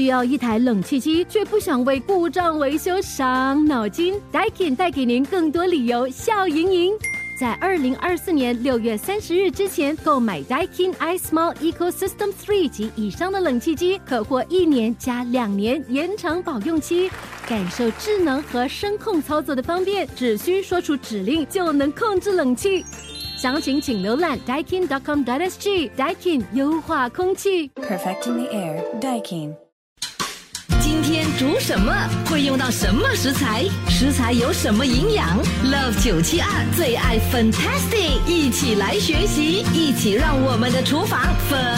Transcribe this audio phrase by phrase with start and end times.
[0.00, 6.94] 需要一台冷气机，却不想为故障维修伤脑筋，Daikin 带给您更多理由笑盈盈。
[7.38, 17.10] 在二零二四年六月三十日之前购买 Daikin iSmall Ecosystem Three 及以上的冷气机，可获一年加两年延长保用期，
[17.46, 22.82] 感受智能和声控操作的方便，只需说出指令就能控制冷气。
[23.36, 25.90] 详情请浏览 Daikin.com.sg。
[25.94, 27.68] Daikin 优化空气。
[27.74, 29.54] Perfecting the air, Daikin.
[31.02, 31.90] 今天煮什么？
[32.26, 33.64] 会用到什么食材？
[33.88, 41.18] 食材有什么营养？Love 九七二最爱 Fantastic，一起来学习，一起让我们的厨房
[41.50, 41.70] Fantastic。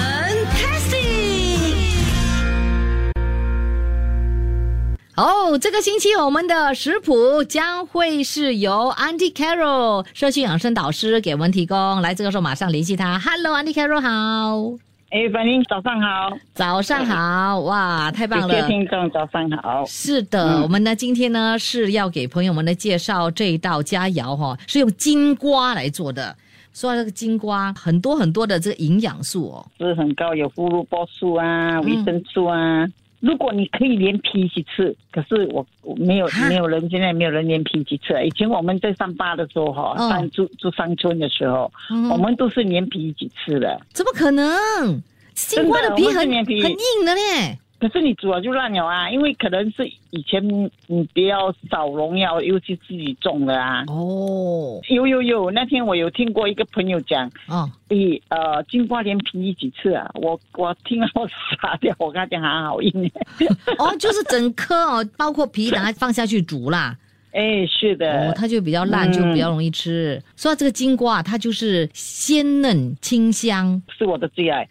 [5.14, 12.00] 哦，这个星期我们的食谱将会是由 Auntie Carol 社区养生导师给我们提供。
[12.00, 13.20] 来，这个时候马上联系他。
[13.20, 14.78] Hello，Auntie Carol 好，
[15.12, 18.66] 哎，反正早上好，早上好，哇，太棒了！
[18.66, 19.84] 听众早上好。
[19.84, 26.34] 是的，我们呢今天呢是要给朋友们呢介绍这一道佳肴哈、是用金瓜来做的。
[26.72, 32.88] 说到这个金瓜，很多很多的这个营养素哦，是很高，有胡萝卜素啊，嗯维生素啊。
[33.20, 38.12] 如果你可以连皮一起吃，可是我我没有没有人现在没有人连皮一起吃。
[38.26, 43.80] 以前我们在上班的时候哈，哦上住住山村的时候，嗯我们都是连皮一起吃的。
[43.92, 45.00] 怎么可能？
[45.34, 47.58] 金瓜的皮很很硬的呢。
[47.80, 50.40] 可是你煮了就烂了啊，因为可能是以前
[50.86, 53.82] 你比较少农药，尤其自己种的啊。
[53.88, 60.08] 哦有有有，那天我有听过一个朋友讲，哦，诶，呃，金瓜连皮一起吃啊！
[60.14, 61.26] 我我听了我
[61.60, 63.10] 傻掉，我跟他讲它好硬。
[63.78, 66.96] 哦，就是整颗哦，包括皮，等它放下去煮啦。
[67.34, 70.22] 哎，是的，哦，它就比较烂，嗯就比较容易吃。
[70.36, 73.82] 说到这个金瓜，它就是鲜嫩清香。
[73.98, 74.68] 是我的最爱。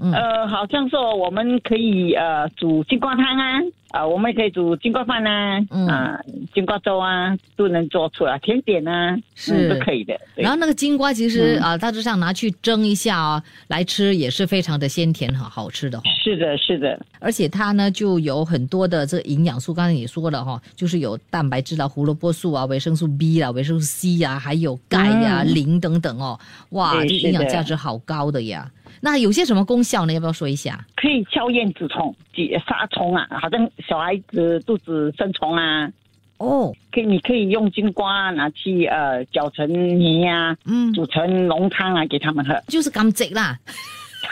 [0.00, 0.12] 嗯。
[0.12, 5.86] 呃，好像说我们可以呃煮金瓜汤啊，啊、我们也可以煮金瓜饭啊，嗯。
[5.86, 6.20] 啊、
[6.54, 9.68] 金瓜粥啊，都能做出来，甜点啊，是。
[9.68, 10.18] 嗯、都可以的。
[10.34, 11.62] 然后那个金瓜其实嗯。
[11.62, 16.04] 啊、大致上拿去蒸一下哦，来吃也是非常的鲜甜哈，好吃的哈。
[16.22, 25.54] 是的，是的，而且它呢就有很多的这个营养素，刚才也说了哈，就是有蛋白质啦、胡萝卜素啊、维生素 B 啦、维生素 C 呀、还有钙呀、嗯。
[25.54, 26.38] 磷等等哦，
[26.70, 28.68] 哇，这营养价值好高的呀。
[29.00, 30.12] 那有些什么功效呢？
[30.12, 30.84] 要不要说一下？
[30.96, 35.90] 可以消炎止虫、解杀虫啊，好像小孩子肚子生虫啊，
[36.38, 42.60] 哦，可以你可以用金瓜拿去呃搅成泥呀、嗯，煮成浓汤啊给他们喝。
[42.68, 43.58] 就是甘蔗啦，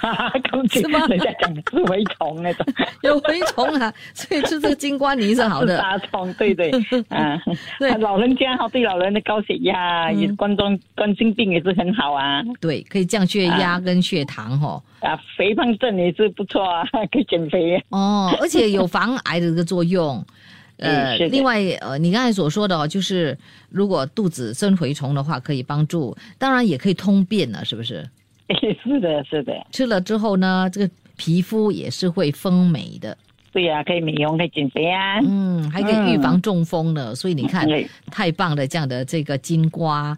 [0.51, 2.67] 刚才是吗人家讲是蛔虫那种，
[3.03, 5.77] 有蛔虫啊，所以吃这个金瓜泥是好的。
[5.79, 6.71] 杀虫，对对，
[7.09, 7.41] 啊，
[7.79, 14.83] 对啊老人家哈，对老人的高血压、嗯也冠状冠心病也是很好啊，对，可以降血压跟血糖哦。
[15.01, 16.83] 啊，肥胖症也是不错啊，
[17.13, 17.83] 可以减肥。
[17.91, 20.25] 哦，而且有防癌的这个作用。
[20.79, 23.37] 呃，另外，呃，你刚才所说的哦，就是
[23.71, 28.05] 如果肚子生蛔虫的话，可以帮助，当然也可以通便了，是不是？
[28.83, 33.17] 是的，是的，吃了之后呢，这个皮肤也是会丰美的，
[33.53, 35.19] 对呀、可以美容，可以减肥啊。
[35.23, 37.15] 嗯，还可以预防中风呢。
[37.15, 37.67] 所以你看，
[38.11, 40.17] 太棒了这样的这个金瓜。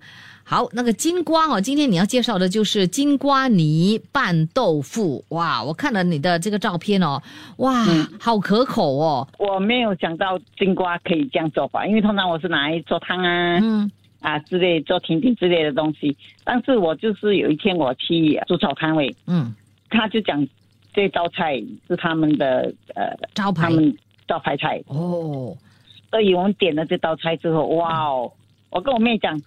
[0.48, 5.25] 好，那个金瓜哦，今天你要介绍的就是金瓜泥拌豆腐。
[5.31, 7.20] 哇，我看了你的这个照片哦，
[7.56, 9.26] 哇，嗯好可口哦。
[9.38, 13.91] 我没有想到金瓜可以这样做法，因为通常我是拿来做汤啊、嗯
[14.21, 16.16] 啊之类做甜点之类的东西。
[16.44, 19.54] 但是我就是有一天我去煮草摊位，嗯，
[19.88, 20.47] 他就讲
[20.94, 25.56] 这道菜是他们的呃招牌他们招牌菜，哦，
[26.10, 28.32] 所以我们点了这道菜之后，哇哦！
[28.71, 29.41] 我跟我妹讲，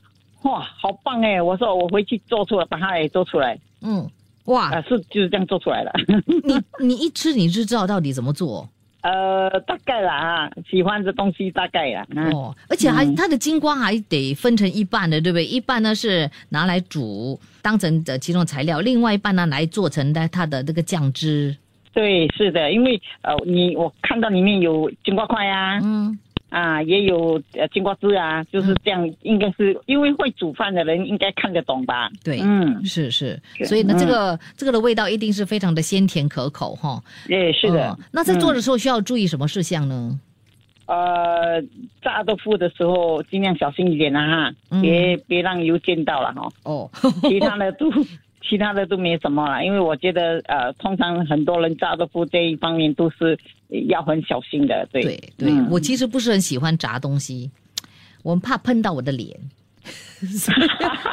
[0.43, 1.41] 哇，好棒哎！
[1.41, 4.09] 我说我回去做出来，把它也做出来嗯，
[4.45, 5.91] 哇，啊，是就是这样做出来的。
[6.25, 8.67] 你你一吃你就知道到底怎么做
[9.01, 12.05] 呃，大概啦啊，喜欢的东西大概啦。
[12.09, 15.45] 嗯、哦，而且还嗯它的金瓜还得分成一半的，对不对？
[15.45, 21.55] 一半呢是拿来煮当成的其中材料，另外一半呢来做成的它的那个酱汁。
[21.91, 26.17] 对，是的，因为呃，你我看到里面有金瓜块啊，嗯，
[26.49, 32.09] 啊，也有呃金瓜汁啊，就是这样，应该是因为会煮饭的人应该看得懂吧？
[32.23, 37.01] 对，嗯，是是，所以呢，嗯这个这个的味道一定是非常的鲜甜可口哈。
[37.27, 37.89] 也是的。
[37.89, 40.19] 哦那在做嗯的时候需要注意什么事项呢？
[40.87, 41.61] 呃，
[42.01, 46.49] 炸豆腐的时候尽量小心一点啊，哈，嗯别别让油溅到了哈。
[46.63, 46.89] 哦，
[47.29, 47.91] 其他的都
[48.41, 53.37] 其他的都没什么了，因为我觉得呃，通常很多人炸豆腐这一方面都是
[53.87, 55.01] 要很小心的，对。
[55.01, 55.67] 对对，嗯。
[55.69, 57.51] 我其实不是很喜欢炸东西，
[58.23, 59.37] 我怕碰到我的脸。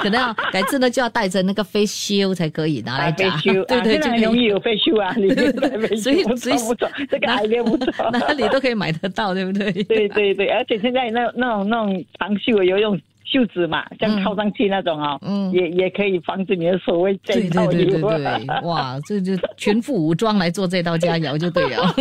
[0.02, 5.28] 可能要改次呢就要带着那个 face shield 才可以拿来飞炸，修， 对对，就容易有飞修啊， 你
[5.96, 9.72] 所以不所以错不错，这个哪 idea 不错，哪里都可以买得到，对不对？
[9.84, 18.46] 对对对，而且现在那那种那种长袖有用袖子嘛，像嗯套上去那种哦，嗯也也可以防止你的手会对溅到对对对对。
[18.46, 21.94] 对，哇，这就全副武装来做这道佳肴就对了。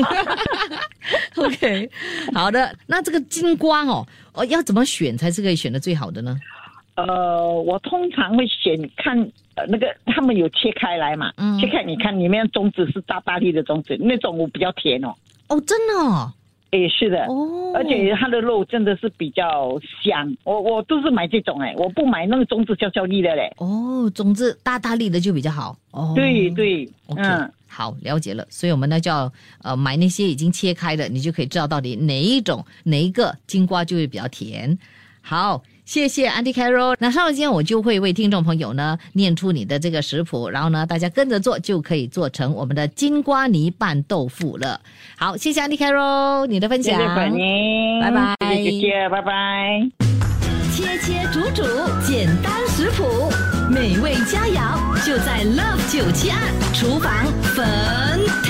[1.38, 1.89] OK，
[2.33, 6.38] 好的，那这个金瓜哦，哦要怎么选才是可以选的最好的呢？
[6.95, 9.19] 呃，我通常会选看
[9.56, 15.13] 呃那个他们有切开来嘛，嗯切开你看里面种子是大大粒的种子，那种我比较甜哦。
[15.50, 16.31] 哦，真的哦，
[16.71, 23.53] 诶，是的，哦而且它的肉真的是比较香，我我都是买这种哎，我不买那个种子小小粒的嘞。
[23.57, 26.13] 哦，种子大大粒的就比较好哦。
[26.15, 28.45] 对对，OK，、嗯，好，了解了。
[28.50, 29.31] 所以我们呢就要
[29.62, 34.77] 呃买那些已经切开的，你就可以知道到底哪一种哪一个金瓜就会比较甜。
[35.21, 36.95] 好，谢谢 Andy Carol。
[36.99, 44.81] 那稍后间我就会为听众朋友呢念出你的这个食谱，然后呢大家跟着做就可以做成我们的金瓜泥拌豆腐了。
[45.15, 47.07] 好，谢谢 Andy Carol 你的分享，谢谢
[48.01, 49.89] 拜拜谢谢拜拜。
[50.73, 51.63] 切切煮煮，
[52.05, 53.31] 简单食谱，
[53.71, 56.38] 美味佳肴就在 Love 九七二
[56.73, 58.44] 厨房，Fantastic。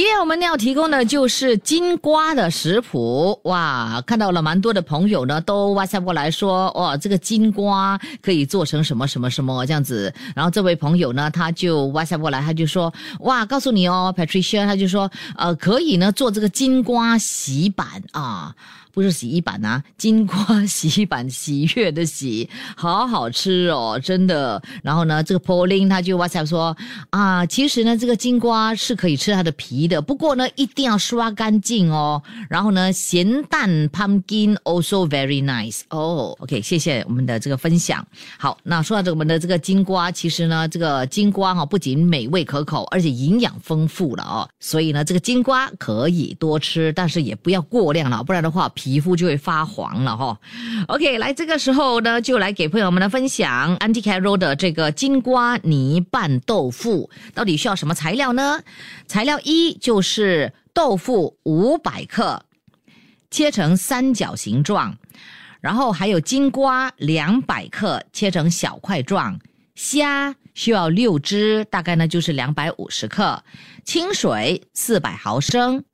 [0.00, 10.10] 今天我们要提供的就是金瓜的食谱，哇，看到了蛮多的朋友呢都哇塞过来说，哇，这个金瓜可以做成什么什么什么这样子。
[10.34, 18.54] 然后这位朋友呢，他就哇塞过来，他就说，哇，告诉你哦，Patricia，他就说，呃，可以呢做这个金瓜洗板啊。
[18.92, 24.62] 不是洗衣板啊，金瓜洗衣板，喜悦的喜，好好吃哦，真的。
[24.82, 26.76] 然后呢，这个 Pauline 他就 WhatsApp 说
[27.10, 32.22] 啊，其实呢，这个金瓜是可以吃它的皮的，不过呢，一定要刷干净哦。
[32.48, 36.36] 然后呢，咸蛋 pumpkin also very nice 哦。
[36.40, 38.06] OK，谢谢我们的这个分享。
[38.38, 44.48] 好，那说到这个我们的这个金瓜，其实呢，这个金瓜哈、不仅美味可口，而且营养丰富了哦。
[44.58, 50.40] 所以呢，这个金瓜可以多吃，但是也不要过量了，不然的话皮肤就会发黄了哈、
[50.88, 58.62] OK，来这个时候呢，就来给朋友们的分享 Anti Carol 的这个金瓜泥拌豆腐，到底需要什么材料呢？
[59.06, 62.42] 材料一就是豆腐五百克，
[63.30, 64.96] 切成三角形状，
[65.60, 69.38] 然后还有金瓜两百克，切成小块状，
[69.74, 73.44] 虾需要六只，大概呢就是两百五十克，
[73.84, 75.84] 清水四百毫升，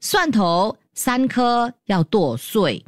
[0.00, 2.84] 蒜头三颗要剁碎，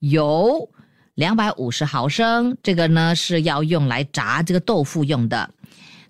[0.00, 0.68] 油
[1.14, 5.50] 两百五十毫升，这个呢是要用来炸这个豆腐用的，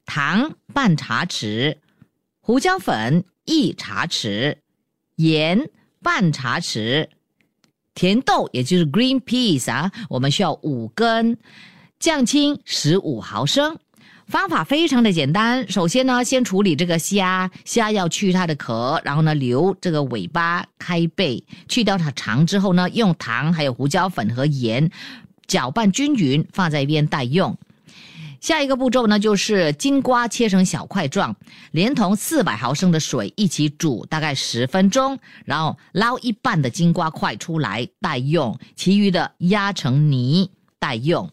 [0.07, 1.77] 糖半茶匙，
[2.41, 4.57] 胡椒粉一茶匙，
[5.17, 5.69] 盐
[6.03, 7.09] 半茶匙，
[7.95, 11.37] 甜豆也就是 green peas 啊，我们需要五根，
[11.99, 13.79] 酱青十五毫升。
[14.31, 24.89] 方法非常的简单，首先呢，先处理这个虾，虾要去它的壳，然后呢留这个尾巴开背，去掉它肠之后呢，用糖还有胡椒粉和盐
[25.49, 27.59] 搅拌均匀，放在一边待用。
[28.41, 31.35] 下一个步骤呢，就是金瓜切成小块状，
[31.73, 40.49] 连同四百毫升的水一起煮大概十分钟，然后捞一半的金瓜块出来待用，其余的压成泥
[40.79, 41.29] 待用。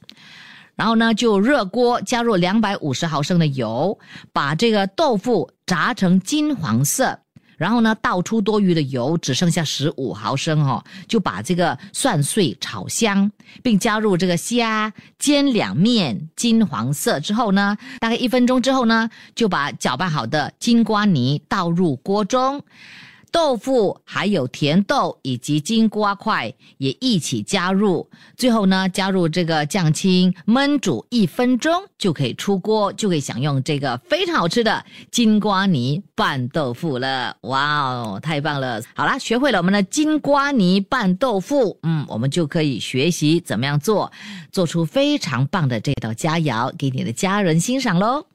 [0.77, 3.99] 然后呢，就热锅加入两百五十毫升的油，
[4.31, 7.19] 把这个豆腐炸成金黄色。
[7.57, 13.31] 然后呢，倒出多余的油，只剩下十五毫升哦，就把这个蒜碎炒香，
[13.63, 22.61] 并加入这个虾，煎两面金黄色之后呢，大概一分钟之后呢，就把搅拌好的金瓜泥倒入锅中。
[23.31, 37.35] 豆腐还有甜豆以及金瓜块也一起加入，最后呢加入这个酱青，焖煮一分钟就可以出锅，就可以享用这个非常好吃的金瓜泥拌豆腐了。
[37.41, 38.81] 哇哦，太棒了！
[38.95, 44.11] 好啦，学会了我们的金瓜泥拌豆腐，嗯，我们就可以学习怎么样做，
[44.51, 48.25] 做出非常棒的这道佳肴给你的家人欣赏喽。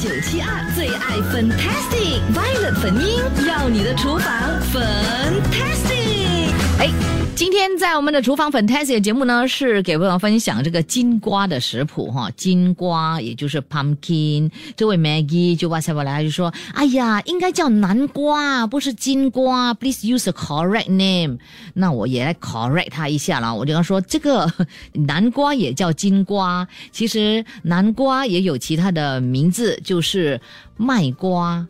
[0.00, 4.32] 九七二最爱 Fantastic Violet 粉音，要你的厨房
[4.72, 6.54] Fantastic。
[6.78, 6.88] 哎，
[7.36, 12.30] 今天在我们的厨房 Fantastic 节目呢，是给朋友分享这个金瓜的食谱哈。
[12.36, 19.72] 金瓜也就是 pumpkin，这位 Maggie 就哇塞过来就说：“哎呀，应该叫南瓜，不是金瓜。
[19.72, 21.38] Please use a correct name。”
[21.72, 23.54] 那我也来 correct 他一下啦。
[23.54, 24.52] 我就跟他说，这个
[24.92, 30.38] 南瓜也叫金瓜，其实南瓜也有其他的名字，就是
[30.76, 31.66] 麦瓜、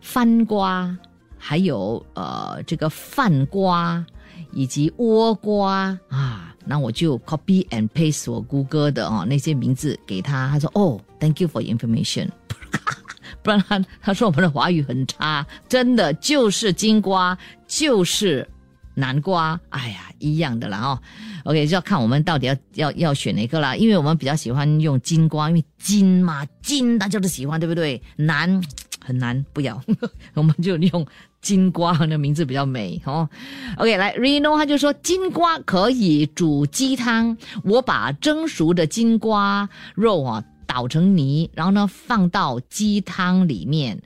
[0.00, 0.96] 番瓜。
[1.44, 4.06] 还有呃这个饭瓜，
[4.52, 12.28] 以及倭瓜啊，那我就 copy and paste 我谷歌的哦那些名字给他，他说哦，thank you for information。
[13.42, 18.48] 不然他他说我们的华语很差，真的就是金瓜就是
[18.94, 21.02] 南瓜，哎呀一样的啦哦。
[21.44, 28.00] OK 就要看我们到底要要要选哪个啦，因为我们比较喜欢用金瓜，因为金嘛金大家都喜欢，对不对？
[28.14, 28.62] 南
[29.04, 29.82] 很难，不要，
[30.34, 31.04] 我们就用
[31.42, 33.28] 金瓜那名字比较美哦。
[33.76, 40.42] OK 来 Reno 他就说金瓜可以煮鸡汤，我把蒸熟的金瓜肉啊。
[40.64, 44.00] 捣成泥，然后呢放到鸡汤里面，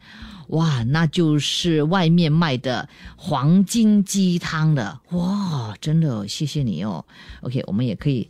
[0.49, 7.05] 哇，那就是外面卖的黄金鸡汤了，哇，真的谢谢你哦。
[7.43, 8.29] OK，我们也可以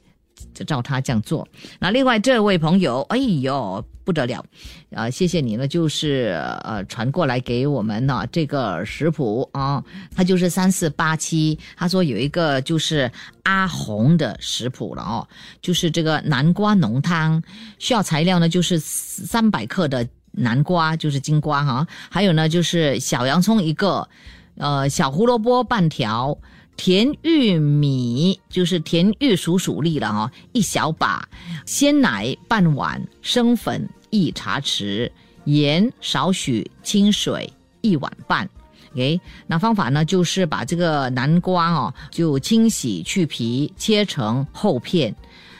[0.56, 1.46] 就照他这样做。
[1.78, 4.42] 那另外这位朋友，哎呦不得了，
[4.94, 9.84] 啊，谢谢你呢，就是呃传过来给我们呢这个食谱啊，
[10.14, 13.10] 他就是三四八七，他说有一个就是
[13.42, 15.28] 阿红的食谱了哦，
[15.60, 17.42] 就是这个南瓜浓汤，
[17.78, 24.08] 需要材料呢就是三百克的南瓜，就是金瓜哈，还有呢就是小洋葱一个，
[24.56, 26.38] 呃小胡萝卜半条。
[26.76, 31.26] 甜玉米就是甜玉薯薯粒了哈，一小把，
[31.64, 35.10] 鲜奶半碗，生粉一茶匙，
[35.44, 38.48] 盐少许，清水一碗半。
[38.92, 45.14] OK，那方法呢，就是把这个南瓜哦，就清洗去皮，切成厚片。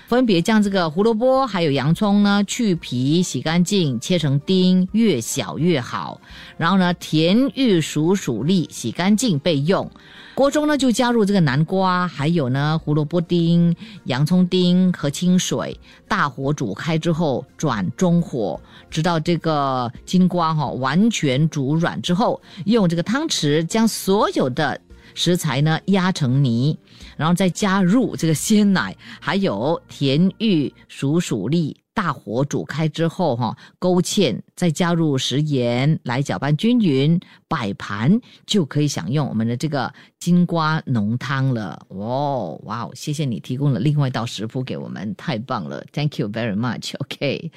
[0.07, 6.21] 分别将这个胡萝卜还有洋葱呢去皮洗干净，切成丁，越小越好。
[6.57, 9.91] 然后呢，甜玉薯薯粒洗干净备用。
[10.37, 24.81] 锅中呢就加入这个南瓜，还有呢胡萝卜丁、洋葱丁和清水，大火煮开之后转中火，直到这个金瓜哈完全煮软之后，用这个汤匙将所有的。
[25.15, 26.77] 食材呢压成泥，
[27.17, 41.81] 然后再加入这个鲜奶，还有甜玉薯薯粒，大火煮开之后哈，勾芡，再加入食盐来搅拌均匀，摆盘就可以享用我们的这个金瓜浓汤了。
[41.89, 46.95] 哦，哇哦，谢谢你提供了另外一道食谱给我们，太棒了，Thank you very much。
[46.99, 47.51] OK，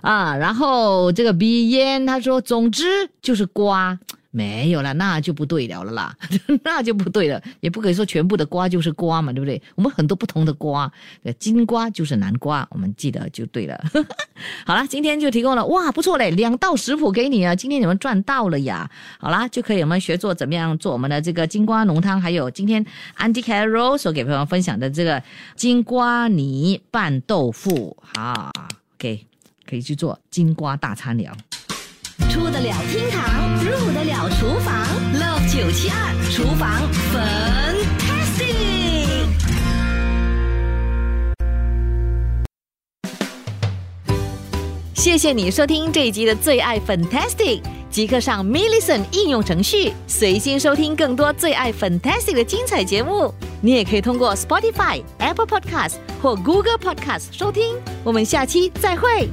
[0.00, 3.98] 啊，然后这个鼻烟他说，总之就是瓜。
[4.34, 6.16] 没有了，那就不对了了啦，
[6.64, 9.62] 那就不对了，也不可以说全部的瓜就是瓜嘛，对不对？
[9.76, 10.90] 我们很多不同的瓜，
[11.38, 13.80] 金瓜就是南瓜，我们记得就对了。
[14.66, 18.90] 好了，今天就提供了，哇，不错嘞，两道食谱给你啊，今天你们赚到了呀。
[19.20, 22.84] 好啦，就可以我们学做怎么样做我们的这个金瓜浓汤，还有今天
[23.16, 25.22] Andy Carroll 所给朋友分享的这个
[25.54, 28.50] 金瓜泥拌豆腐，好
[28.96, 29.24] ，OK，
[29.64, 31.36] 可以去做金瓜大餐了。
[32.34, 36.82] 出得了厅堂，入得了厨房，Love 九七二厨房
[37.14, 38.48] Fantastic。
[44.94, 53.32] 谢谢你收听这一集的最爱 Fantastic，即刻上 m i l l i c e n t 应用程序，随心收听更多最爱 Fantastic 的精彩节目。
[53.60, 57.76] 你也可以通过 Spotify、Apple Podcast 或 Google Podcast 收听。
[58.02, 59.28] 我们下期再会。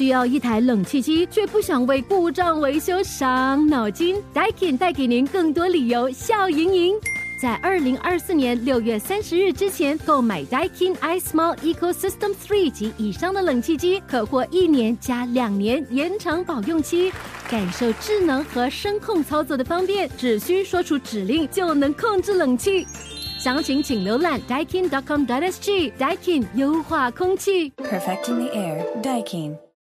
[0.00, 6.94] 需要一台冷气机，却不想为故障维修伤脑筋？Daikin 带给您更多理由笑盈盈。
[7.38, 17.12] 在二零二四年六月三十日之前购买 Daikin iSmall Ecosystem Three 及以上的冷气机，可获一年加两年延长保用期，
[17.50, 22.86] 感受智能和声控操作的方便，只需说出指令就能控制冷气。
[23.38, 25.92] 详情请浏览 Daikin.com.sg。
[25.98, 29.69] Daikin 优化空气，Perfecting the air，Daikin。